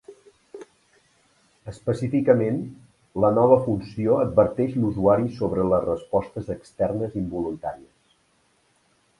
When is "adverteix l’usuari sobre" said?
4.23-5.69